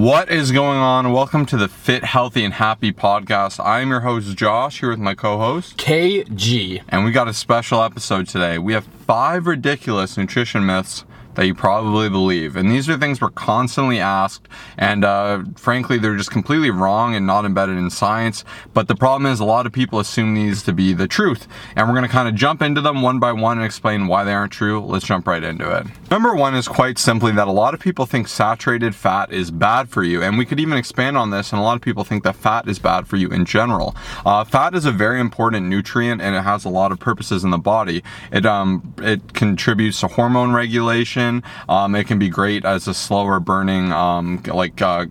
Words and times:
What 0.00 0.30
is 0.30 0.50
going 0.50 0.78
on? 0.78 1.12
Welcome 1.12 1.44
to 1.44 1.58
the 1.58 1.68
Fit, 1.68 2.04
Healthy, 2.04 2.42
and 2.42 2.54
Happy 2.54 2.90
podcast. 2.90 3.62
I'm 3.62 3.90
your 3.90 4.00
host, 4.00 4.34
Josh, 4.34 4.80
here 4.80 4.88
with 4.88 4.98
my 4.98 5.14
co 5.14 5.36
host, 5.36 5.76
KG. 5.76 6.82
And 6.88 7.04
we 7.04 7.12
got 7.12 7.28
a 7.28 7.34
special 7.34 7.82
episode 7.82 8.26
today. 8.26 8.56
We 8.56 8.72
have 8.72 8.86
five 8.86 9.46
ridiculous 9.46 10.16
nutrition 10.16 10.64
myths 10.64 11.04
that 11.40 11.46
you 11.46 11.54
probably 11.54 12.10
believe. 12.10 12.54
And 12.54 12.70
these 12.70 12.86
are 12.90 12.98
things 12.98 13.18
we're 13.18 13.30
constantly 13.30 13.98
asked, 13.98 14.46
and 14.76 15.06
uh, 15.06 15.42
frankly, 15.56 15.96
they're 15.96 16.18
just 16.18 16.30
completely 16.30 16.68
wrong 16.70 17.14
and 17.14 17.26
not 17.26 17.46
embedded 17.46 17.78
in 17.78 17.88
science. 17.88 18.44
But 18.74 18.88
the 18.88 18.94
problem 18.94 19.24
is, 19.24 19.40
a 19.40 19.46
lot 19.46 19.64
of 19.64 19.72
people 19.72 19.98
assume 19.98 20.34
these 20.34 20.62
to 20.64 20.74
be 20.74 20.92
the 20.92 21.08
truth. 21.08 21.48
And 21.76 21.88
we're 21.88 21.94
going 21.94 22.06
to 22.06 22.12
kind 22.12 22.28
of 22.28 22.34
jump 22.34 22.60
into 22.60 22.82
them 22.82 23.00
one 23.00 23.20
by 23.20 23.32
one 23.32 23.56
and 23.56 23.64
explain 23.64 24.06
why 24.06 24.22
they 24.22 24.34
aren't 24.34 24.52
true. 24.52 24.80
Let's 24.80 25.06
jump 25.06 25.26
right 25.26 25.42
into 25.42 25.74
it. 25.74 25.86
Number 26.10 26.34
one 26.34 26.54
is 26.54 26.68
quite 26.68 26.98
simply 26.98 27.32
that 27.32 27.48
a 27.48 27.52
lot 27.52 27.72
of 27.72 27.80
people 27.80 28.04
think 28.04 28.28
saturated 28.28 28.94
fat 28.94 29.32
is 29.32 29.50
bad 29.50 29.88
for 29.88 30.02
you. 30.02 30.22
And 30.22 30.36
we 30.36 30.44
could 30.44 30.60
even 30.60 30.76
expand 30.76 31.16
on 31.16 31.30
this, 31.30 31.52
and 31.52 31.58
a 31.58 31.64
lot 31.64 31.74
of 31.74 31.80
people 31.80 32.04
think 32.04 32.22
that 32.24 32.36
fat 32.36 32.68
is 32.68 32.78
bad 32.78 33.08
for 33.08 33.16
you 33.16 33.30
in 33.30 33.46
general. 33.46 33.96
Uh, 34.26 34.44
fat 34.44 34.74
is 34.74 34.84
a 34.84 34.92
very 34.92 35.18
important 35.18 35.68
nutrient 35.68 36.20
and 36.20 36.36
it 36.36 36.42
has 36.42 36.66
a 36.66 36.68
lot 36.68 36.92
of 36.92 36.98
purposes 36.98 37.44
in 37.44 37.50
the 37.50 37.56
body. 37.56 38.02
It, 38.30 38.44
um, 38.44 38.92
it 38.98 39.32
contributes 39.32 40.00
to 40.00 40.08
hormone 40.08 40.52
regulation 40.52 41.29
um, 41.68 41.94
it 41.94 42.06
can 42.06 42.18
be 42.18 42.28
great 42.28 42.64
as 42.64 42.88
a 42.88 42.94
slower 42.94 43.40
burning, 43.40 43.92
um, 43.92 44.42
like, 44.46 44.80
uh, 44.82 45.06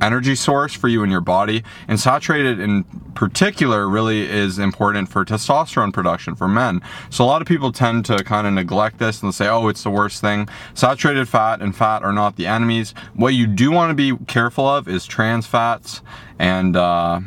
energy 0.00 0.34
source 0.34 0.72
for 0.72 0.88
you 0.88 1.02
in 1.02 1.10
your 1.10 1.20
body. 1.20 1.62
And 1.86 2.00
saturated 2.00 2.58
in 2.58 2.84
particular 3.14 3.86
really 3.86 4.22
is 4.22 4.58
important 4.58 5.10
for 5.10 5.24
testosterone 5.24 5.92
production 5.92 6.34
for 6.34 6.48
men. 6.48 6.80
So 7.10 7.22
a 7.22 7.26
lot 7.26 7.42
of 7.42 7.48
people 7.48 7.70
tend 7.70 8.06
to 8.06 8.24
kind 8.24 8.46
of 8.46 8.54
neglect 8.54 8.98
this 8.98 9.22
and 9.22 9.34
say, 9.34 9.46
oh, 9.46 9.68
it's 9.68 9.82
the 9.82 9.90
worst 9.90 10.22
thing. 10.22 10.48
Saturated 10.74 11.28
fat 11.28 11.60
and 11.60 11.76
fat 11.76 12.02
are 12.02 12.14
not 12.14 12.36
the 12.36 12.46
enemies. 12.46 12.94
What 13.14 13.34
you 13.34 13.46
do 13.46 13.70
want 13.70 13.90
to 13.90 13.94
be 13.94 14.16
careful 14.24 14.66
of 14.66 14.88
is 14.88 15.04
trans 15.06 15.46
fats 15.46 16.00
and, 16.38 16.76
uh, 16.76 17.20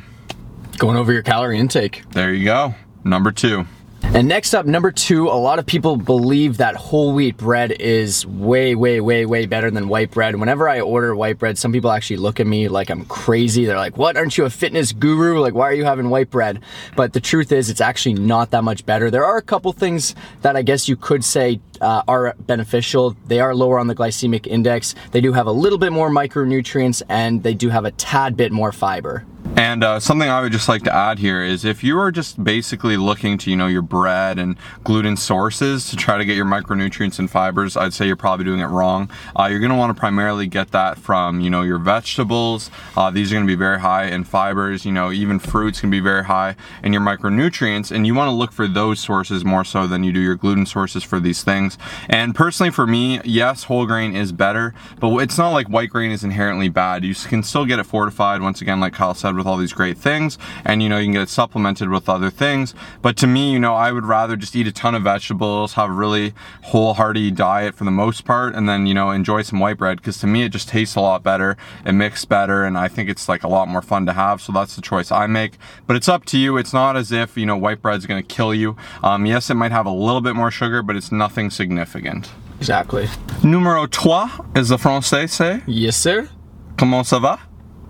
going 0.80 0.98
over 0.98 1.14
your 1.14 1.22
calorie 1.22 1.60
intake. 1.60 2.04
There 2.14 2.34
you 2.34 2.46
go. 2.46 2.74
Number 3.04 3.32
two. 3.32 3.66
And 4.04 4.28
next 4.28 4.54
up, 4.54 4.68
number 4.68 4.92
two, 4.92 5.28
a 5.28 5.34
lot 5.34 5.58
of 5.58 5.66
people 5.66 5.98
believe 5.98 6.58
that 6.58 6.76
whole 6.76 7.14
wheat 7.16 7.36
bread 7.36 7.72
is 7.72 8.28
way, 8.28 8.76
way, 8.76 9.02
way, 9.02 9.26
way 9.26 9.48
better 9.48 9.72
than 9.72 9.88
white 9.88 10.12
bread. 10.12 10.36
Whenever 10.36 10.70
I 10.70 10.82
order 10.82 11.16
white 11.16 11.40
bread, 11.40 11.58
some 11.58 11.72
people 11.72 11.90
actually 11.90 12.18
look 12.18 12.40
at 12.40 12.46
me 12.46 12.68
like 12.68 12.92
I'm 12.92 13.06
crazy. 13.06 13.66
They're 13.66 13.76
like, 13.76 13.98
what? 13.98 14.16
Aren't 14.16 14.38
you 14.38 14.46
a 14.46 14.52
fitness 14.52 14.92
guru? 14.92 15.40
Like, 15.40 15.56
why 15.56 15.66
are 15.66 15.74
you 15.74 15.84
having 15.84 16.12
white 16.12 16.30
bread? 16.30 16.62
But 16.96 17.14
the 17.14 17.20
truth 17.20 17.52
is, 17.52 17.72
it's 17.72 17.82
actually 17.82 18.14
not 18.14 18.52
that 18.52 18.64
much 18.64 18.86
better. 18.86 19.10
There 19.10 19.26
are 19.26 19.38
a 19.38 19.42
couple 19.42 19.74
things 19.74 20.14
that 20.44 20.56
I 20.56 20.62
guess 20.62 20.88
you 20.88 20.96
could 20.96 21.26
say 21.26 21.60
uh, 21.82 22.04
are 22.08 22.36
beneficial. 22.38 23.18
They 23.26 23.40
are 23.40 23.56
lower 23.56 23.80
on 23.80 23.88
the 23.88 23.96
glycemic 23.96 24.46
index. 24.46 24.94
They 25.10 25.22
do 25.22 25.34
have 25.34 25.48
a 25.48 25.52
little 25.52 25.80
bit 25.80 25.92
more 25.92 26.12
micronutrients 26.12 27.02
and 27.10 27.42
they 27.42 27.56
do 27.56 27.70
have 27.70 27.86
a 27.86 27.92
tad 27.92 28.38
bit 28.38 28.52
more 28.52 28.72
fiber. 28.72 29.26
And 29.56 29.84
uh, 29.84 30.00
something 30.00 30.28
I 30.28 30.42
would 30.42 30.52
just 30.52 30.68
like 30.68 30.82
to 30.84 30.94
add 30.94 31.20
here 31.20 31.44
is 31.44 31.64
if 31.64 31.84
you 31.84 32.00
are 32.00 32.12
just 32.12 32.44
basically 32.44 32.98
looking 32.98 33.38
to, 33.38 33.52
you 33.52 33.56
know, 33.56 33.68
your 33.68 33.84
bread 33.84 34.40
and 34.40 34.58
gluten 34.84 35.16
sources 35.16 35.90
to 35.92 35.96
try 35.96 36.18
to 36.18 36.26
get 36.26 36.36
your 36.36 36.46
micronutrients 36.46 37.20
and 37.20 37.30
fibers, 37.30 37.78
I'd 37.78 37.94
say 37.94 38.08
you're 38.08 38.16
probably 38.16 38.46
doing 38.46 38.62
it 38.62 38.66
wrong. 38.66 39.12
Uh, 39.40 39.46
you're 39.52 39.60
going 39.60 39.72
to 39.72 39.78
want 39.78 39.96
to 39.96 40.00
primarily 40.00 40.48
get 40.48 40.72
that 40.72 40.98
from, 40.98 41.40
you 41.40 41.52
know, 41.52 41.62
your 41.62 41.78
vegetables. 41.78 42.72
Uh, 42.98 43.12
these 43.12 43.32
are 43.32 43.36
going 43.36 43.46
to 43.46 43.52
be 43.52 43.56
very 43.56 43.80
high 43.80 44.06
in 44.06 44.24
fibers. 44.24 44.86
You 44.86 44.92
know, 44.92 45.12
even 45.12 45.38
fruits 45.38 45.80
can 45.80 45.92
be 45.92 46.00
very 46.00 46.26
high 46.26 46.56
in 46.84 46.92
your 46.92 47.04
micronutrients. 47.04 47.92
And 47.92 48.08
you 48.08 48.16
want 48.16 48.30
to 48.30 48.36
look 48.36 48.52
for 48.52 48.68
those 48.68 49.00
sources 49.00 49.46
more 49.46 49.64
so 49.64 49.86
than 49.86 50.04
you 50.04 50.12
do 50.12 50.20
your 50.20 50.36
gluten 50.36 50.66
sources 50.66 51.04
for 51.04 51.20
these 51.20 51.44
things. 51.44 51.78
And 52.10 52.34
personally, 52.34 52.72
for 52.72 52.88
me, 52.88 53.22
yes, 53.24 53.66
whole 53.66 53.86
grain 53.86 54.16
is 54.16 54.32
better, 54.32 54.74
but 55.00 55.16
it's 55.18 55.38
not 55.38 55.52
like 55.52 55.68
white 55.70 55.92
grain 55.92 56.10
is 56.10 56.24
inherently 56.24 56.70
bad. 56.70 57.04
You 57.04 57.14
can 57.14 57.44
still 57.44 57.66
get 57.66 57.78
it 57.78 57.86
fortified, 57.86 58.42
once 58.42 58.60
again, 58.60 58.80
like 58.80 58.94
Kyle 58.94 59.14
said, 59.14 59.43
with 59.44 59.50
all 59.50 59.58
these 59.58 59.74
great 59.74 59.98
things 59.98 60.38
and 60.64 60.82
you 60.82 60.88
know 60.88 60.98
you 60.98 61.06
can 61.06 61.12
get 61.14 61.22
it 61.22 61.30
supplemented 61.30 61.90
with 61.90 62.08
other 62.08 62.30
things 62.30 62.74
but 63.02 63.18
to 63.18 63.28
me 63.28 63.52
you 63.52 63.60
know 63.60 63.76
i 63.76 63.92
would 63.92 64.06
rather 64.06 64.38
just 64.38 64.56
eat 64.56 64.66
a 64.66 64.72
ton 64.72 64.96
of 64.96 65.04
vegetables 65.04 65.74
have 65.74 65.90
a 65.90 65.94
really 65.94 66.34
wholehearty 66.68 67.36
diet 67.36 67.76
for 67.76 67.84
the 67.84 67.92
most 67.92 68.24
part 68.24 68.56
and 68.56 68.70
then 68.70 68.88
you 68.88 68.94
know 68.94 69.12
enjoy 69.12 69.42
some 69.42 69.60
white 69.60 69.78
bread 69.78 69.98
because 69.98 70.18
to 70.18 70.28
me 70.28 70.44
it 70.44 70.50
just 70.50 70.70
tastes 70.70 70.96
a 70.96 71.02
lot 71.02 71.22
better 71.22 71.58
it 71.86 71.92
mixes 71.92 72.24
better 72.24 72.64
and 72.64 72.78
i 72.78 72.88
think 72.88 73.10
it's 73.10 73.28
like 73.28 73.44
a 73.44 73.48
lot 73.50 73.68
more 73.68 73.82
fun 73.82 74.06
to 74.06 74.14
have 74.14 74.42
so 74.42 74.54
that's 74.54 74.78
the 74.78 74.82
choice 74.82 75.12
i 75.12 75.28
make 75.28 75.58
but 75.86 75.98
it's 75.98 76.08
up 76.08 76.24
to 76.24 76.38
you 76.38 76.56
it's 76.56 76.72
not 76.72 76.96
as 76.96 77.12
if 77.12 77.36
you 77.36 77.46
know 77.46 77.58
white 77.58 77.82
bread's 77.82 78.06
going 78.06 78.22
to 78.22 78.36
kill 78.36 78.54
you 78.54 78.78
um, 79.04 79.26
yes 79.26 79.50
it 79.50 79.56
might 79.56 79.74
have 79.74 79.86
a 79.86 79.92
little 79.92 80.22
bit 80.22 80.36
more 80.36 80.50
sugar 80.52 80.82
but 80.82 80.96
it's 80.96 81.12
nothing 81.12 81.50
significant 81.50 82.32
Exactly. 82.60 83.08
Numéro 83.42 83.92
3 83.92 84.46
is 84.56 84.70
the 84.70 84.78
français 84.78 85.28
say 85.30 85.62
Yes, 85.68 85.98
sir. 85.98 86.30
Comment 86.78 87.04
ça 87.04 87.20
va? 87.20 87.38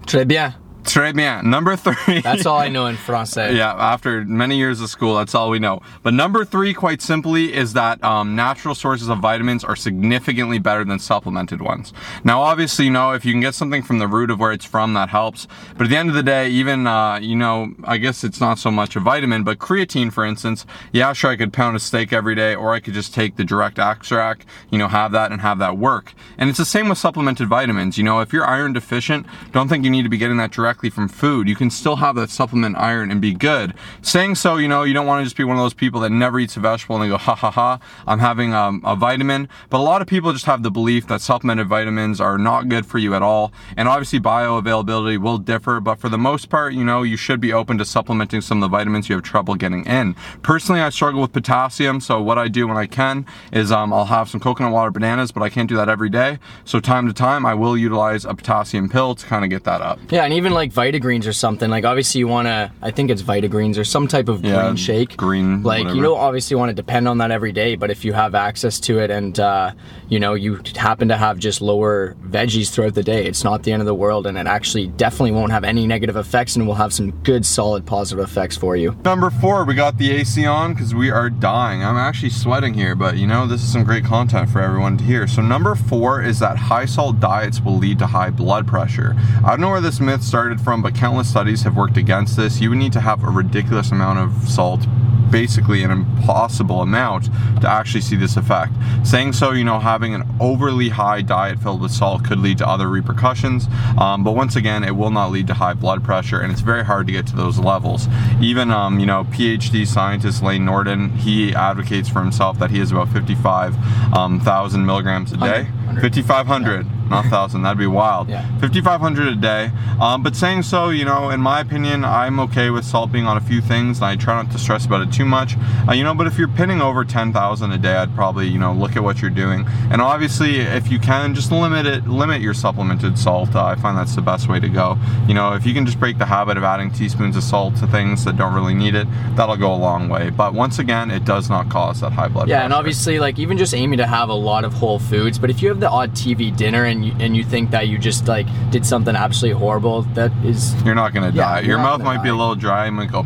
Très 0.08 0.26
bien. 0.28 0.56
Très 0.94 1.12
bien. 1.12 1.50
Number 1.50 1.76
three. 1.76 2.22
That's 2.22 2.46
all 2.46 2.60
I 2.60 2.70
know 2.70 2.86
in 2.86 2.96
français. 3.08 3.56
yeah, 3.56 3.74
after 3.74 4.24
many 4.26 4.58
years 4.58 4.80
of 4.80 4.92
school, 4.92 5.16
that's 5.16 5.34
all 5.34 5.50
we 5.50 5.58
know. 5.58 5.82
But 6.04 6.14
number 6.14 6.46
three, 6.46 6.72
quite 6.72 7.02
simply, 7.02 7.52
is 7.52 7.74
that 7.74 8.04
um, 8.04 8.36
natural 8.36 8.76
sources 8.76 9.10
of 9.10 9.18
vitamins 9.18 9.64
are 9.64 9.76
significantly 9.76 10.60
better 10.60 10.86
than 10.86 11.00
supplemented 11.00 11.64
ones. 11.64 11.94
Now, 12.24 12.44
obviously, 12.44 12.86
you 12.86 12.92
know, 12.92 13.12
if 13.14 13.26
you 13.26 13.34
can 13.34 13.42
get 13.42 13.56
something 13.56 13.82
from 13.82 13.98
the 13.98 14.08
root 14.08 14.30
of 14.30 14.40
where 14.40 14.52
it's 14.52 14.66
from, 14.66 14.94
that 14.94 15.10
helps. 15.10 15.48
But 15.76 15.86
at 15.86 15.90
the 15.90 15.98
end 15.98 16.10
of 16.10 16.16
the 16.16 16.22
day, 16.22 16.50
even, 16.50 16.86
uh, 16.86 17.18
you 17.20 17.36
know, 17.36 17.74
I 17.86 17.98
guess 17.98 18.24
it's 18.24 18.40
not 18.40 18.60
so 18.60 18.70
much 18.70 18.96
a 18.96 19.00
vitamin, 19.00 19.44
but 19.44 19.58
creatine, 19.58 20.14
for 20.14 20.24
instance, 20.24 20.64
yeah, 20.92 21.12
sure, 21.14 21.32
I 21.32 21.38
could 21.38 21.54
pound 21.54 21.76
a 21.76 21.80
steak 21.80 22.14
every 22.14 22.36
day, 22.36 22.54
or 22.54 22.72
I 22.72 22.80
could 22.80 22.94
just 22.94 23.16
take 23.16 23.36
the 23.36 23.44
direct 23.44 23.80
extract, 23.80 24.46
you 24.70 24.78
know, 24.78 24.90
have 24.90 25.12
that 25.14 25.32
and 25.32 25.42
have 25.42 25.58
that 25.58 25.76
work. 25.76 26.14
And 26.38 26.52
it's 26.52 26.60
the 26.60 26.66
same 26.66 26.88
with 26.88 27.00
supplemented 27.00 27.48
vitamins. 27.48 27.98
You 27.98 28.04
know, 28.04 28.20
if 28.20 28.32
you're 28.32 28.46
iron 28.46 28.74
deficient, 28.74 29.26
don't 29.54 29.70
think 29.70 29.86
you 29.86 29.90
need 29.90 30.04
to 30.04 30.10
be 30.10 30.20
getting 30.20 30.38
that 30.38 30.52
direct 30.52 30.83
directly 30.84 30.90
from 30.90 31.08
food. 31.08 31.48
You 31.48 31.56
can 31.56 31.70
still 31.70 31.98
have 31.98 32.16
that 32.16 32.30
supplement 32.30 32.76
iron 32.78 33.12
and 33.12 33.22
be 33.22 33.34
good. 33.34 33.74
Saying 34.02 34.36
so, 34.36 34.58
you 34.58 34.68
know, 34.68 34.84
you 34.84 34.94
don't 34.94 35.08
want 35.08 35.22
to 35.22 35.24
just 35.24 35.38
be 35.38 35.44
one 35.44 35.58
of 35.58 35.64
those 35.64 35.74
people 35.74 36.02
that 36.02 36.10
never 36.10 36.40
eats 36.40 36.58
a 36.58 36.60
vegetable 36.60 36.98
and 36.98 37.06
they 37.06 37.10
go, 37.10 37.18
ha 37.18 37.36
ha 37.36 37.52
ha, 37.52 37.80
I'm 38.06 38.20
having 38.20 38.54
um, 38.54 38.82
a 38.84 38.96
vitamin. 38.96 39.48
But 39.70 39.80
a 39.80 39.86
lot 39.86 40.02
of 40.02 40.08
people 40.08 40.34
just 40.34 40.46
have 40.46 40.64
the 40.64 40.72
belief 40.72 41.08
that 41.08 41.22
supplemented 41.22 41.68
vitamins 41.68 42.20
are 42.20 42.38
not 42.38 42.68
good 42.70 42.86
for 42.86 42.98
you 42.98 43.16
at 43.16 43.22
all. 43.22 43.54
And 43.78 43.88
obviously, 43.88 44.20
bioavailability 44.20 45.18
will 45.18 45.38
differ, 45.38 45.80
but 45.80 46.00
for 46.00 46.10
the 46.10 46.18
most 46.18 46.50
part, 46.50 46.74
you 46.74 46.84
know, 46.84 47.04
you 47.04 47.18
should 47.18 47.40
be 47.40 47.54
open 47.54 47.78
to 47.78 47.86
supplementing 47.86 48.42
some 48.42 48.62
of 48.62 48.70
the 48.70 48.78
vitamins 48.78 49.10
you 49.10 49.16
have 49.16 49.24
trouble 49.24 49.56
getting 49.56 49.86
in. 49.86 50.16
Personally, 50.42 50.82
I 50.82 50.90
struggle 50.90 51.22
with 51.22 51.32
potassium, 51.32 52.02
so 52.02 52.22
what 52.22 52.38
I 52.38 52.48
do 52.48 52.68
when 52.68 52.78
I 52.78 52.88
can 52.88 53.26
is 53.52 53.72
um, 53.72 53.94
I'll 53.94 54.06
have 54.06 54.30
some 54.30 54.40
coconut 54.40 54.74
water 54.74 54.92
bananas, 54.92 55.32
but 55.32 55.44
I 55.44 55.50
can't 55.50 55.70
do 55.70 55.76
that 55.78 55.90
every 55.90 56.10
day. 56.10 56.40
So 56.66 56.80
time 56.80 57.08
to 57.08 57.14
time, 57.14 57.46
I 57.46 57.54
will 57.54 57.78
utilize 57.78 58.26
a 58.26 58.34
potassium 58.34 58.90
pill 58.90 59.16
to 59.16 59.26
kind 59.26 59.44
of 59.44 59.50
get 59.50 59.64
that 59.64 59.82
up. 59.82 60.00
Yeah, 60.10 60.26
and 60.26 60.34
even 60.34 60.52
like 60.54 60.64
like 60.64 60.73
Vitagreens 60.74 61.28
or 61.28 61.34
something. 61.34 61.70
Like 61.70 61.86
obviously 61.86 62.20
you 62.20 62.28
want 62.28 62.48
to, 62.48 62.72
I 62.82 62.92
think 62.92 63.10
it's 63.12 63.22
Vitagreens 63.22 63.78
or 63.78 63.84
some 63.84 64.08
type 64.08 64.28
of 64.30 64.44
Yeah, 64.44 64.62
green 64.64 64.76
shake. 64.76 65.16
green, 65.18 65.64
Like 65.64 65.80
whatever. 65.82 65.96
you 65.96 66.02
don't 66.04 66.18
obviously 66.18 66.56
want 66.56 66.70
to 66.70 66.74
depend 66.74 67.08
on 67.08 67.20
that 67.20 67.32
every 67.32 67.52
day, 67.52 67.76
but 67.76 67.92
if 67.92 68.04
you 68.06 68.14
have 68.14 68.36
access 68.36 68.80
to 68.82 69.00
it 69.00 69.12
and 69.12 69.40
uh, 69.40 69.72
you 70.10 70.20
know 70.20 70.34
you 70.34 70.60
happen 70.76 71.08
to 71.10 71.18
have 71.18 71.38
just 71.40 71.62
lower 71.62 72.16
veggies 72.26 72.72
throughout 72.72 72.96
the 72.96 73.04
day, 73.04 73.26
it's 73.26 73.44
not 73.44 73.64
the 73.64 73.72
end 73.72 73.82
of 73.82 73.86
the 73.86 73.94
world, 73.96 74.26
and 74.28 74.38
it 74.38 74.48
actually 74.48 74.88
definitely 74.88 75.32
won't 75.32 75.52
have 75.52 75.64
any 75.64 75.86
negative 75.88 76.16
effects, 76.16 76.56
and 76.56 76.66
will 76.68 76.74
have 76.76 76.94
some 76.94 77.12
good 77.24 77.46
solid 77.46 77.86
positive 77.86 78.24
effects 78.24 78.58
for 78.58 78.76
you. 78.76 78.96
Number 79.06 79.30
four, 79.30 79.66
we 79.66 79.76
got 79.76 79.98
the 79.98 80.12
AC 80.12 80.46
on 80.46 80.74
because 80.74 80.94
we 80.96 81.12
are 81.12 81.30
dying. 81.30 81.84
I'm 81.84 81.98
actually 81.98 82.30
sweating 82.32 82.74
here, 82.74 82.96
but 82.96 83.18
you 83.18 83.28
know, 83.28 83.46
this 83.48 83.62
is 83.64 83.72
some 83.72 83.84
great 83.84 84.04
content 84.06 84.50
for 84.50 84.62
everyone 84.62 84.98
to 84.98 85.04
hear. 85.04 85.28
So, 85.28 85.42
number 85.42 85.76
four 85.76 86.22
is 86.24 86.40
that 86.40 86.58
high 86.58 86.86
salt 86.86 87.20
diets 87.20 87.60
will 87.62 87.78
lead 87.78 88.00
to 88.00 88.08
high 88.08 88.30
blood 88.32 88.68
pressure. 88.68 89.16
I 89.46 89.50
don't 89.52 89.62
know 89.62 89.70
where 89.70 89.82
this 89.82 90.00
myth 90.00 90.24
started 90.24 90.60
from, 90.64 90.82
but 90.82 90.96
countless 90.96 91.30
studies 91.30 91.64
have 91.64 91.76
worked 91.76 91.98
against 91.98 92.38
this. 92.38 92.62
You 92.62 92.70
would 92.70 92.80
need 92.80 92.94
to 92.94 93.02
have 93.02 93.24
a 93.24 93.30
ridiculous 93.30 93.92
amount 93.92 94.20
of 94.20 94.50
salt 94.50 94.86
basically 95.34 95.82
an 95.82 95.90
impossible 95.90 96.84
amount 96.84 97.26
to 97.60 97.68
actually 97.68 98.02
see 98.02 98.16
this 98.16 98.38
effect. 98.38 98.72
Saying 99.04 99.34
so, 99.34 99.52
you 99.52 99.64
know, 99.64 99.80
having 99.80 100.14
an 100.14 100.24
overly 100.40 100.90
high 100.90 101.24
diet 101.24 101.58
filled 101.58 101.82
with 101.82 101.90
salt 101.90 102.24
could 102.24 102.38
lead 102.38 102.60
to 102.60 102.68
other 102.68 102.88
repercussions, 102.88 103.68
um, 103.98 104.24
but 104.24 104.34
once 104.34 104.56
again, 104.56 104.84
it 104.84 104.96
will 104.96 105.10
not 105.10 105.32
lead 105.32 105.48
to 105.48 105.56
high 105.56 105.74
blood 105.74 106.04
pressure, 106.04 106.40
and 106.40 106.52
it's 106.52 106.62
very 106.62 106.86
hard 106.86 107.08
to 107.08 107.14
get 107.14 107.26
to 107.28 107.36
those 107.36 107.58
levels. 107.58 108.08
Even, 108.42 108.70
um, 108.70 109.00
you 109.00 109.08
know, 109.08 109.24
PhD 109.24 109.88
scientist 109.88 110.44
Layne 110.44 110.66
Norton, 110.66 111.10
he 111.18 111.56
advocates 111.56 112.08
for 112.08 112.20
himself 112.20 112.60
that 112.60 112.70
he 112.70 112.80
is 112.80 112.92
about 112.92 113.10
55,000 113.10 114.14
um, 114.16 114.86
milligrams 114.86 115.32
a 115.32 115.38
day. 115.38 115.68
5,500, 115.96 116.86
not 117.14 117.26
thousand. 117.26 117.62
That'd 117.64 117.78
be 117.78 117.88
wild. 117.88 118.30
Yeah. 118.30 118.42
5,500 118.60 119.28
a 119.28 119.36
day. 119.36 119.72
Um, 120.02 120.24
but 120.24 120.36
saying 120.36 120.64
so, 120.64 120.90
you 120.90 121.06
know, 121.06 121.30
in 121.30 121.40
my 121.42 121.60
opinion, 121.62 122.04
I'm 122.04 122.40
okay 122.42 122.70
with 122.70 122.84
salt 122.86 123.12
being 123.12 123.26
on 123.28 123.38
a 123.38 123.42
few 123.42 123.62
things, 123.62 123.98
and 124.00 124.06
I 124.06 124.16
try 124.16 124.42
not 124.42 124.52
to 124.52 124.58
stress 124.60 124.86
about 124.86 125.02
it 125.02 125.12
too 125.14 125.26
much. 125.26 125.56
Uh, 125.88 125.94
you 125.94 126.04
know, 126.04 126.14
but 126.14 126.28
if 126.28 126.38
you're 126.38 126.48
pinning 126.48 126.82
over 126.82 127.06
10,000 127.06 127.72
a 127.72 127.78
day, 127.78 127.94
I'd 127.96 128.14
probably, 128.16 128.48
you 128.48 128.60
know, 128.60 128.74
look 128.74 128.96
at 128.96 129.04
what 129.04 129.22
you're 129.22 129.30
doing. 129.32 129.66
And 129.92 130.02
obviously, 130.02 130.58
if 130.62 130.92
you 130.92 131.00
can, 131.00 131.36
just 131.36 131.52
limit 131.52 131.86
it, 131.86 132.08
limit 132.08 132.42
your 132.42 132.54
supplemented 132.54 133.18
salt. 133.18 133.56
Uh, 133.56 133.64
I 133.66 133.76
find 133.76 133.98
that's 133.98 134.16
the 134.16 134.22
best 134.22 134.50
way 134.50 134.60
to 134.60 134.70
go. 134.70 134.98
You 135.28 135.34
know, 135.34 135.54
if 135.54 135.66
you 135.66 135.74
can 135.74 135.86
just 135.86 136.00
break 136.00 136.18
the 136.18 136.26
habit 136.26 136.58
of 136.58 136.64
adding 136.64 136.92
teaspoons 136.92 137.36
of 137.38 137.44
salt 137.44 137.76
to 137.78 137.88
things 137.88 138.26
that 138.26 138.38
don't 138.38 138.54
really 138.54 138.74
need 138.74 138.96
it, 138.96 139.08
that'll 139.36 139.58
go 139.58 139.74
a 139.74 139.78
long 139.78 140.10
way. 140.10 140.30
But 140.30 140.54
once 140.54 140.80
again, 140.80 141.12
it 141.12 141.26
does 141.26 141.50
not 141.50 141.70
cause 141.70 142.02
that 142.02 142.12
high 142.14 142.28
blood 142.28 142.48
Yeah, 142.50 142.56
pressure. 142.58 142.66
and 142.66 142.74
obviously, 142.74 143.20
like 143.20 143.38
even 143.40 143.58
just 143.58 143.74
aiming 143.74 143.98
to 143.98 144.08
have 144.08 144.30
a 144.30 144.34
lot 144.34 144.64
of 144.64 144.74
whole 144.74 145.00
foods. 145.00 145.38
But 145.40 145.50
if 145.50 145.62
you 145.62 145.70
have 145.70 145.80
the 145.80 145.90
odd 145.90 146.12
TV 146.14 146.56
dinner 146.56 146.86
and 146.86 147.03
and 147.04 147.20
you 147.20 147.26
and 147.26 147.38
you 147.38 147.44
think 147.44 147.72
that 147.72 147.88
you 147.88 147.98
just 147.98 148.28
like 148.28 148.48
did 148.72 148.86
something 148.86 149.16
absolutely 149.16 149.60
horrible, 149.60 150.04
that 150.14 150.32
is 150.46 150.74
You're 150.84 150.96
not 150.96 151.14
gonna 151.14 151.28
Yeah, 151.28 151.56
die. 151.56 151.60
Your 151.62 151.78
mouth 151.78 152.02
might 152.02 152.24
be 152.24 152.30
a 152.30 152.36
little 152.36 152.56
dry. 152.56 152.86
You 152.86 152.92
might 152.92 153.12
go 153.12 153.26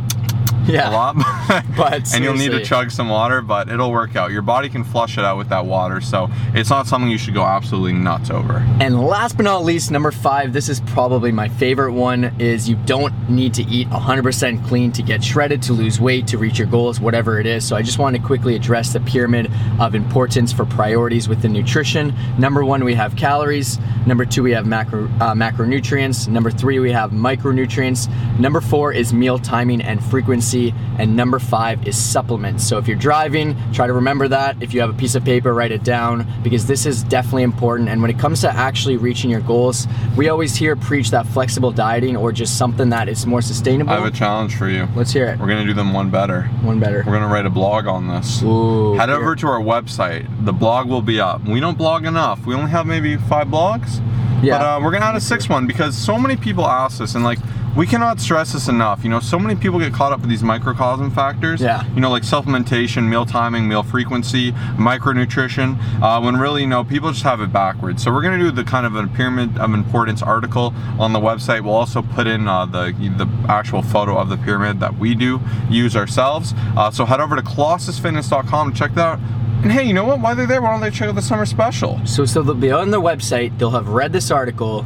yeah. 0.68 0.90
a 0.90 0.92
lot, 0.92 1.16
But 1.78 2.14
and 2.14 2.24
you'll 2.24 2.36
need 2.36 2.52
to 2.52 2.64
chug 2.64 2.92
some 2.92 3.10
water. 3.10 3.42
But 3.42 3.70
it'll 3.70 3.92
work 3.92 4.16
out. 4.16 4.32
Your 4.32 4.42
body 4.42 4.70
can 4.70 4.84
flush 4.84 5.18
it 5.18 5.24
out 5.24 5.38
with 5.38 5.50
that 5.50 5.66
water, 5.66 6.02
so 6.02 6.30
it's 6.54 6.70
not 6.70 6.88
something 6.88 7.10
you 7.10 7.18
should 7.18 7.34
go 7.34 7.44
absolutely 7.44 7.94
nuts 7.94 8.30
over. 8.30 8.66
And 8.80 9.00
last 9.00 9.38
but 9.38 9.44
not 9.44 9.64
least, 9.64 9.92
number 9.92 10.12
five, 10.12 10.54
this 10.54 10.70
is 10.70 10.82
probably 10.82 11.32
my 11.32 11.48
favorite 11.48 11.94
one, 11.94 12.36
is 12.40 12.68
you 12.68 12.76
don't 12.86 13.14
need 13.30 13.54
to 13.56 13.64
eat 13.64 13.88
100% 13.90 14.66
clean 14.68 14.92
to 14.94 15.02
get 15.02 15.24
shredded, 15.24 15.62
to 15.64 15.74
lose 15.74 16.00
weight, 16.00 16.28
to 16.28 16.38
reach 16.38 16.58
your 16.58 16.68
goals, 16.68 17.00
whatever 17.00 17.40
it 17.40 17.46
is. 17.46 17.68
So 17.68 17.76
I 17.76 17.82
just 17.82 18.00
want 18.00 18.16
to 18.16 18.22
quickly 18.22 18.56
address 18.56 18.94
the 18.94 19.00
pyramid 19.02 19.52
of 19.80 19.96
importance 19.96 20.52
for 20.52 20.66
priorities 20.66 21.28
within 21.30 21.54
nutrition. 21.54 22.14
Number 22.38 22.66
one, 22.66 22.84
we 22.84 22.94
have 22.96 23.16
calories. 23.16 23.80
Number 24.06 24.26
two, 24.26 24.44
we 24.44 24.52
have 24.52 24.66
macro, 24.66 25.06
uh, 25.20 25.34
macronutrients. 25.34 26.28
Number 26.28 26.52
three, 26.52 26.80
we 26.80 26.92
have 26.92 27.12
micronutrients. 27.12 28.08
Number 28.40 28.62
four 28.62 28.92
is 28.92 29.14
meal 29.14 29.40
timing 29.40 29.82
and 29.82 30.04
frequency. 30.04 30.57
And 31.00 31.16
number 31.16 31.40
five 31.40 31.88
is 31.88 31.96
supplements. 31.98 32.66
So 32.68 32.78
if 32.78 32.88
you're 32.88 32.98
driving, 32.98 33.56
try 33.74 33.88
to 33.88 33.94
remember 33.94 34.28
that. 34.28 34.62
If 34.62 34.74
you 34.74 34.82
have 34.82 34.90
a 34.90 34.94
piece 34.98 35.16
of 35.16 35.24
paper, 35.24 35.54
write 35.54 35.72
it 35.72 35.84
down 35.84 36.26
because 36.44 36.66
this 36.66 36.86
is 36.86 37.04
definitely 37.04 37.44
important. 37.44 37.90
And 37.90 38.02
when 38.02 38.10
it 38.12 38.18
comes 38.20 38.42
to 38.42 38.50
actually 38.52 38.98
reaching 38.98 39.30
your 39.30 39.42
goals, 39.42 39.88
we 40.16 40.30
always 40.30 40.56
hear 40.56 40.76
preach 40.76 41.12
that 41.12 41.26
flexible 41.28 41.72
dieting 41.72 42.18
or 42.18 42.32
just 42.32 42.58
something 42.58 42.90
that 42.90 43.08
is 43.10 43.26
more 43.26 43.42
sustainable. 43.42 43.92
I 43.92 43.96
have 44.00 44.06
a 44.06 44.12
challenge 44.12 44.56
for 44.56 44.68
you. 44.68 44.88
Let's 44.96 45.12
hear 45.12 45.28
it. 45.28 45.40
We're 45.40 45.48
gonna 45.48 45.66
do 45.66 45.74
them 45.74 45.94
one 45.94 46.10
better. 46.10 46.44
One 46.64 46.80
better. 46.80 47.04
We're 47.06 47.14
gonna 47.14 47.28
write 47.28 47.46
a 47.46 47.50
blog 47.52 47.86
on 47.88 48.08
this. 48.08 48.42
Ooh, 48.44 48.94
Head 48.96 49.10
here. 49.10 49.18
over 49.18 49.36
to 49.36 49.48
our 49.48 49.62
website. 49.62 50.26
The 50.46 50.54
blog 50.54 50.88
will 50.90 51.02
be 51.02 51.20
up. 51.20 51.44
We 51.46 51.60
don't 51.60 51.78
blog 51.78 52.06
enough. 52.06 52.46
We 52.46 52.56
only 52.56 52.72
have 52.72 52.86
maybe 52.88 53.18
five 53.18 53.48
blogs. 53.48 54.02
Yeah. 54.42 54.58
But 54.58 54.66
uh, 54.66 54.80
we're 54.84 54.92
gonna 54.92 55.06
add 55.06 55.16
a 55.16 55.22
sixth 55.22 55.50
one 55.50 55.68
because 55.68 55.98
so 55.98 56.18
many 56.18 56.36
people 56.36 56.66
ask 56.66 57.02
us, 57.02 57.16
and 57.16 57.24
like 57.24 57.40
we 57.76 57.86
cannot 57.86 58.20
stress 58.20 58.54
this 58.54 58.68
enough. 58.68 59.04
You 59.04 59.10
know, 59.12 59.20
so 59.20 59.38
many 59.38 59.54
people 59.54 59.78
get 59.80 59.94
caught 59.94 60.12
up 60.12 60.22
with 60.22 60.30
these 60.30 60.42
microcosm 60.42 61.12
factors. 61.12 61.62
Yeah. 61.62 61.86
You 61.94 62.02
know, 62.02 62.10
like 62.10 62.24
supplementation, 62.24 63.08
meal 63.08 63.26
timing, 63.26 63.68
meal 63.68 63.84
frequency, 63.84 64.52
micronutrition. 64.52 65.78
Uh, 66.02 66.20
when 66.22 66.38
really, 66.38 66.62
you 66.62 66.68
know, 66.68 66.84
people 66.84 67.12
just 67.12 67.24
have 67.24 67.40
it 67.40 67.54
backwards. 67.54 68.04
So 68.04 68.12
we're 68.12 68.24
gonna 68.24 68.40
do 68.40 68.52
the 68.52 68.64
kind 68.64 68.86
of 68.86 68.96
a 68.96 69.08
pyramid 69.08 69.58
of 69.60 69.74
importance 69.74 70.22
article 70.22 70.74
on 71.00 71.14
the 71.14 71.20
website. 71.20 71.62
We'll 71.64 71.76
also 71.76 72.02
put 72.02 72.26
in 72.28 72.48
uh, 72.48 72.66
the 72.66 72.92
the 73.18 73.28
actual 73.48 73.82
photo 73.82 74.18
of 74.18 74.30
the 74.30 74.38
pyramid 74.38 74.80
that 74.80 74.98
we 74.98 75.14
do 75.14 75.40
use 75.70 75.96
ourselves. 75.96 76.54
Uh, 76.76 76.90
so 76.90 77.06
head 77.06 77.22
over 77.22 77.36
to 77.36 77.42
colossusfitness.com 77.42 78.72
to 78.74 78.78
check 78.78 78.94
that 78.96 79.20
out. 79.20 79.20
And 79.64 79.72
hey, 79.72 79.84
you 79.84 79.94
know 79.94 80.06
what? 80.06 80.20
While 80.22 80.36
they're 80.36 80.48
there, 80.48 80.62
why 80.62 80.72
don't 80.72 80.82
they 80.82 80.92
check 80.92 81.10
out 81.10 81.16
the 81.16 81.22
summer 81.22 81.46
special? 81.46 82.00
So, 82.06 82.26
so 82.26 82.42
they'll 82.44 82.54
be 82.54 82.72
on 82.72 82.92
their 82.92 83.00
website, 83.00 83.58
they'll 83.58 83.72
have 83.72 83.90
read 83.90 84.14
this 84.14 84.32
article, 84.32 84.86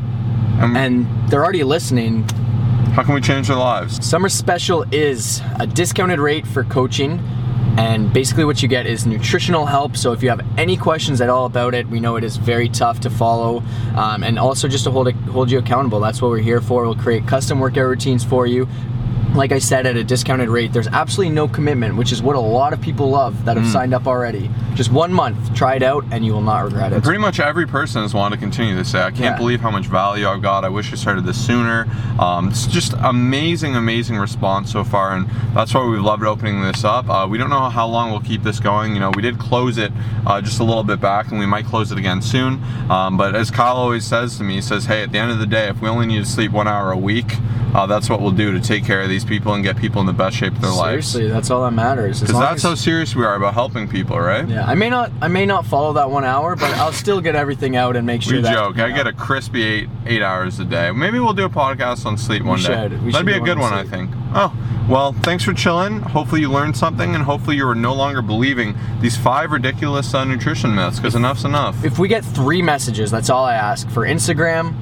Um, 0.62 0.76
and 0.78 1.08
they're 1.30 1.44
already 1.44 1.64
listening. 1.64 2.24
How 2.94 3.04
can 3.04 3.14
we 3.16 3.22
change 3.22 3.48
their 3.48 3.58
lives? 3.58 4.06
Summer 4.06 4.30
Special 4.30 4.86
is 4.92 5.42
a 5.60 5.66
discounted 5.66 6.20
rate 6.20 6.46
for 6.46 6.64
coaching, 6.64 7.20
and 7.78 8.12
basically 8.14 8.46
what 8.46 8.62
you 8.62 8.68
get 8.68 8.86
is 8.86 9.06
nutritional 9.06 9.66
help. 9.66 9.98
So 9.98 10.12
if 10.12 10.22
you 10.22 10.30
have 10.30 10.46
any 10.58 10.78
questions 10.78 11.20
at 11.22 11.30
all 11.30 11.46
about 11.46 11.74
it, 11.74 11.88
we 11.88 12.00
know 12.00 12.16
it 12.18 12.24
is 12.24 12.38
very 12.38 12.70
tough 12.70 13.00
to 13.02 13.10
follow, 13.10 13.64
um, 13.96 14.24
and 14.24 14.38
also 14.38 14.68
just 14.68 14.84
to 14.84 14.92
hold 14.92 15.08
it, 15.08 15.16
hold 15.32 15.50
you 15.50 15.58
accountable. 15.58 16.00
That's 16.00 16.22
what 16.22 16.30
we're 16.30 16.40
here 16.40 16.62
for. 16.62 16.84
We'll 16.84 16.96
create 16.96 17.26
custom 17.28 17.60
workout 17.60 17.88
routines 17.88 18.24
for 18.24 18.46
you. 18.46 18.68
Like 19.34 19.54
I 19.54 19.60
said, 19.60 19.86
at 19.86 19.96
a 19.96 20.04
discounted 20.04 20.50
rate, 20.50 20.74
there's 20.74 20.88
absolutely 20.90 21.34
no 21.34 21.48
commitment, 21.48 21.96
which 21.96 22.12
is 22.12 22.22
what 22.22 22.36
a 22.36 22.40
lot 22.40 22.74
of 22.74 22.82
people 22.82 23.10
love 23.12 23.46
that 23.46 23.56
have 23.56 23.66
Mm. 23.66 23.72
signed 23.72 23.94
up 23.94 24.06
already. 24.06 24.50
Just 24.76 24.92
one 24.92 25.14
month, 25.14 25.54
try 25.54 25.76
it 25.76 25.84
out, 25.84 26.04
and 26.12 26.26
you 26.26 26.34
will 26.34 26.42
not 26.42 26.66
regret 26.66 26.92
it. 26.92 27.02
Pretty 27.02 27.18
much 27.20 27.40
every 27.40 27.66
person 27.66 28.02
has 28.02 28.14
wanted 28.14 28.36
to 28.36 28.42
continue 28.42 28.76
to 28.76 28.84
say, 28.84 29.00
I 29.00 29.12
can't 29.12 29.20
Yeah. 29.20 29.38
believe 29.38 29.62
how 29.62 29.72
much 29.72 29.88
value 29.88 30.28
I've 30.28 30.42
got. 30.42 30.66
I 30.66 30.70
wish 30.70 30.92
I 30.92 30.96
started 30.98 31.26
this 31.26 31.38
sooner. 31.38 31.88
Um, 32.20 32.50
it's 32.50 32.68
just 32.68 32.94
amazing, 33.02 33.76
amazing 33.76 34.18
response 34.18 34.70
so 34.70 34.84
far, 34.84 35.16
and 35.16 35.28
that's 35.54 35.74
why 35.74 35.86
we've 35.86 36.02
loved 36.02 36.24
opening 36.26 36.62
this 36.62 36.84
up. 36.84 37.10
Uh, 37.10 37.26
we 37.30 37.38
don't 37.38 37.50
know 37.50 37.70
how 37.70 37.88
long 37.88 38.12
we'll 38.12 38.20
keep 38.20 38.44
this 38.44 38.60
going. 38.60 38.94
You 38.96 39.00
know, 39.00 39.12
we 39.16 39.22
did 39.22 39.40
close 39.40 39.78
it 39.78 39.94
uh, 40.28 40.42
just 40.42 40.60
a 40.60 40.64
little 40.66 40.84
bit 40.84 41.00
back, 41.00 41.32
and 41.32 41.40
we 41.40 41.46
might 41.46 41.66
close 41.66 41.90
it 41.92 41.98
again 41.98 42.22
soon. 42.22 42.62
Um, 42.90 43.16
but 43.16 43.34
as 43.36 43.50
Kyle 43.50 43.76
always 43.78 44.06
says 44.06 44.38
to 44.40 44.44
me, 44.44 44.56
he 44.56 44.62
says, 44.62 44.86
"Hey, 44.86 45.04
at 45.04 45.12
the 45.14 45.20
end 45.20 45.32
of 45.32 45.40
the 45.40 45.48
day, 45.48 45.70
if 45.70 45.82
we 45.82 45.88
only 45.88 46.06
need 46.06 46.20
to 46.20 46.30
sleep 46.30 46.52
one 46.52 46.68
hour 46.68 46.92
a 46.92 46.98
week, 46.98 47.38
uh, 47.74 47.86
that's 47.86 48.10
what 48.10 48.22
we'll 48.22 48.32
do 48.32 48.52
to 48.52 48.60
take 48.60 48.86
care 48.86 49.02
of 49.02 49.08
these 49.10 49.21
people 49.24 49.54
and 49.54 49.64
get 49.64 49.78
people 49.78 50.02
in 50.02 50.08
the 50.08 50.14
best 50.14 50.36
shape 50.38 50.54
of 50.54 50.62
their 50.62 50.72
lives." 50.72 51.08
Seriously, 51.08 51.28
that's 51.34 51.50
all 51.50 51.64
that 51.64 51.72
matters. 51.72 52.20
Because 52.22 52.40
that's 52.40 52.56
as- 52.58 52.64
how 52.64 52.76
serious 52.76 53.16
we 53.16 53.26
are 53.26 53.36
about 53.36 53.54
helping 53.54 53.88
people, 53.88 54.20
right? 54.20 54.48
Yeah, 54.48 54.66
I 54.66 54.76
may 54.76 54.90
not, 54.90 55.12
I 55.22 55.28
may 55.28 55.46
not 55.46 55.66
follow 55.66 55.94
that 55.94 56.10
one 56.10 56.24
hour, 56.26 56.56
but 56.56 56.72
I'll 56.76 56.92
still 56.94 57.22
get 57.22 57.36
everything 57.36 57.76
out 57.76 57.96
and 57.96 58.06
make 58.06 58.22
sure 58.22 58.36
We 58.38 58.42
that. 58.42 58.54
joke. 58.54 58.80
I 58.80 58.92
get 58.92 59.08
a 59.08 59.14
crispy 59.14 59.64
eight 59.64 59.90
eight 60.06 60.22
hours 60.22 60.60
a 60.60 60.66
day. 60.66 60.92
Maybe 60.92 61.20
we'll 61.20 61.34
do 61.34 61.46
a 61.46 61.50
podcast 61.50 62.06
on 62.06 62.18
sleep 62.18 62.44
one 62.44 62.60
day. 62.60 62.66
should. 62.66 62.92
We 63.04 63.12
That'd 63.12 63.16
should 63.16 63.26
be 63.26 63.34
a 63.34 63.40
good 63.40 63.58
on 63.58 63.72
one, 63.72 63.74
I 63.74 63.84
think. 63.84 64.10
Oh, 64.34 64.54
well, 64.90 65.14
thanks 65.14 65.44
for 65.44 65.54
chilling. 65.54 66.00
Hopefully 66.02 66.42
you 66.42 66.50
learned 66.52 66.76
something, 66.76 67.16
and 67.16 67.24
hopefully 67.24 67.56
you 67.58 67.68
are 67.68 67.76
no 67.76 67.94
longer 67.94 68.22
believing 68.22 68.76
these 69.00 69.16
five 69.18 69.52
ridiculous 69.52 70.14
uh, 70.14 70.24
nutrition 70.26 70.74
myths. 70.76 71.00
Because 71.00 71.16
enough's 71.16 71.46
enough. 71.46 71.84
If 71.86 72.00
we 72.00 72.08
get 72.08 72.24
three 72.26 72.62
messages, 72.62 73.12
that's 73.12 73.30
all 73.30 73.46
I 73.46 73.54
ask 73.56 73.90
for 73.90 74.06
Instagram, 74.06 74.74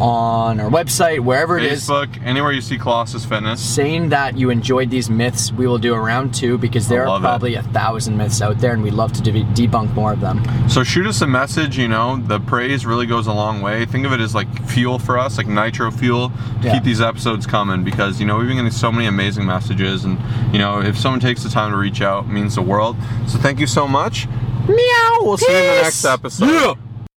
on 0.00 0.60
our 0.60 0.68
website, 0.70 1.20
wherever 1.20 1.56
it 1.58 1.64
is. 1.64 1.88
Facebook, 1.88 2.22
anywhere 2.24 2.52
you 2.52 2.60
see 2.60 2.76
Colossus 2.76 3.24
Fitness. 3.24 3.60
Saying 3.60 4.10
that 4.10 4.36
you 4.36 4.50
enjoyed 4.50 4.90
these 4.90 5.08
myths, 5.08 5.52
we 5.52 5.66
will 5.66 5.78
do 5.78 5.94
a 5.94 6.00
round 6.00 6.34
two 6.34 6.58
because 6.58 6.86
there 6.88 7.02
are 7.02 7.08
love 7.08 7.22
it. 7.22 7.24
probably 7.24 7.54
a 7.54 7.62
thousand 7.62 8.16
myths 8.16 8.42
out 8.42 8.58
there, 8.58 8.72
and 8.72 8.82
we'd 8.82 8.92
love 8.94 9.12
to 9.14 9.22
de- 9.22 9.44
debunk 9.54 9.94
more 9.94 10.12
of 10.12 10.20
them. 10.20 10.42
So 10.68 10.84
shoot 10.84 11.06
us 11.06 11.22
a 11.22 11.26
message. 11.26 11.78
You 11.78 11.88
know, 11.88 12.16
the 12.18 12.40
praise 12.40 12.84
really 12.84 13.06
goes 13.06 13.26
a 13.26 13.32
long 13.32 13.62
way. 13.62 13.86
Think 13.86 14.04
of 14.06 14.12
it 14.12 14.20
as 14.20 14.34
like 14.34 14.48
fuel 14.66 14.98
for 14.98 15.18
us, 15.18 15.38
like 15.38 15.46
nitro 15.46 15.90
fuel 15.90 16.28
to 16.28 16.34
Yeah. 16.62 16.74
keep 16.74 16.82
these 16.84 17.00
episodes 17.00 17.46
coming. 17.46 17.82
Because 17.84 18.20
you 18.20 18.26
know 18.26 18.36
we've 18.36 18.46
been 18.48 18.56
getting 18.56 18.70
so 18.70 18.92
many 18.92 19.06
amazing 19.06 19.46
messages, 19.46 20.04
and 20.04 20.18
you 20.52 20.58
know 20.58 20.80
if 20.82 20.98
someone 20.98 21.20
takes 21.20 21.42
the 21.42 21.48
time 21.48 21.70
to 21.70 21.76
reach 21.76 22.02
out, 22.02 22.24
it 22.24 22.30
means 22.30 22.54
the 22.56 22.62
world. 22.62 22.96
So 23.26 23.38
thank 23.38 23.60
you 23.60 23.66
so 23.66 23.88
much. 23.88 24.26
Meow. 24.68 25.18
We'll 25.20 25.36
see 25.38 25.50
you 25.50 25.56
in 25.58 25.76
the 25.76 25.82
next 25.82 26.04
episode. 26.04 26.46
Yeah. 26.46 26.74